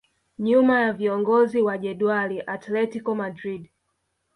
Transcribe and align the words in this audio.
Nyuma 0.39 0.79
ya 0.81 0.93
viongozi 0.93 1.61
wa 1.61 1.77
jedwali 1.77 2.41
Atletico 2.41 3.15
Madrid 3.15 3.69